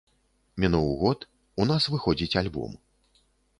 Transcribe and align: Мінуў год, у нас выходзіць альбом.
Мінуў 0.63 0.87
год, 1.01 1.19
у 1.63 1.69
нас 1.73 1.83
выходзіць 1.97 2.33
альбом. 2.43 2.71